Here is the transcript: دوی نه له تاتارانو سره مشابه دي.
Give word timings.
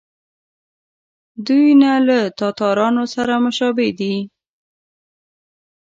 دوی 1.47 1.67
نه 1.83 1.91
له 2.07 2.19
تاتارانو 2.39 3.03
سره 3.15 3.33
مشابه 3.45 3.87
دي. 3.99 4.15